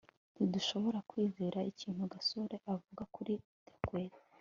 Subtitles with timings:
[0.35, 3.33] ntidushobora kwizera ikintu gasore avuga kuri
[3.67, 4.17] gakwego